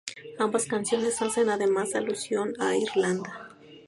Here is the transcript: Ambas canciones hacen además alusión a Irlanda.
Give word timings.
Ambas 0.39 0.65
canciones 0.65 1.21
hacen 1.21 1.51
además 1.51 1.93
alusión 1.93 2.53
a 2.59 2.75
Irlanda. 2.75 3.49